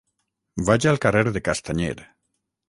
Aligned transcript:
Vaig 0.69 0.87
al 0.91 0.97
carrer 1.03 1.23
de 1.37 1.45
Castanyer. 1.49 1.93